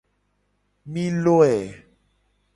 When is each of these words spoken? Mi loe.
Mi 0.91 1.03
loe. 1.23 1.53